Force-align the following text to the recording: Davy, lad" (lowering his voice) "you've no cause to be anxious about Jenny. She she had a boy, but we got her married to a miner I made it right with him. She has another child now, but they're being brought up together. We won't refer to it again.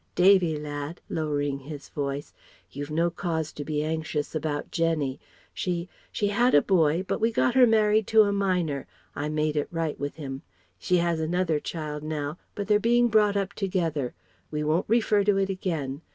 Davy, 0.15 0.57
lad" 0.57 0.99
(lowering 1.09 1.59
his 1.59 1.89
voice) 1.89 2.33
"you've 2.71 2.89
no 2.89 3.11
cause 3.11 3.53
to 3.53 3.63
be 3.63 3.83
anxious 3.83 4.33
about 4.33 4.71
Jenny. 4.71 5.19
She 5.53 5.89
she 6.11 6.29
had 6.29 6.55
a 6.55 6.61
boy, 6.63 7.03
but 7.07 7.21
we 7.21 7.31
got 7.31 7.53
her 7.53 7.67
married 7.67 8.07
to 8.07 8.23
a 8.23 8.31
miner 8.33 8.87
I 9.15 9.29
made 9.29 9.55
it 9.55 9.67
right 9.69 9.99
with 9.99 10.15
him. 10.15 10.41
She 10.79 10.97
has 10.97 11.19
another 11.19 11.59
child 11.59 12.01
now, 12.01 12.39
but 12.55 12.65
they're 12.67 12.79
being 12.79 13.09
brought 13.09 13.37
up 13.37 13.53
together. 13.53 14.15
We 14.49 14.63
won't 14.63 14.89
refer 14.89 15.23
to 15.23 15.37
it 15.37 15.51
again. 15.51 16.01